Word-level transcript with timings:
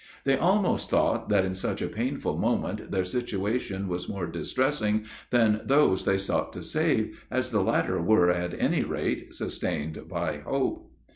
They 0.23 0.35
almost 0.35 0.89
thought 0.89 1.29
that 1.29 1.45
in 1.45 1.53
such 1.53 1.79
a 1.79 1.87
painful 1.87 2.35
moment 2.39 2.89
their 2.89 3.03
situation 3.05 3.87
was 3.87 4.09
more 4.09 4.25
distressing 4.25 5.05
than 5.29 5.61
those 5.63 6.05
they 6.05 6.17
sought 6.17 6.51
to 6.53 6.63
save, 6.63 7.23
as 7.29 7.51
the 7.51 7.61
latter 7.61 8.01
were, 8.01 8.31
at 8.31 8.59
any 8.59 8.81
rate, 8.83 9.31
sustained 9.35 10.09
by 10.09 10.37
hope. 10.37 10.89